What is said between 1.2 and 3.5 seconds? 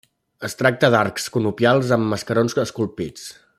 conopials amb mascarons esculpits.